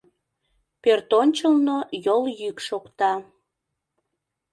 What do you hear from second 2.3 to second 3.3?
йӱк шокта.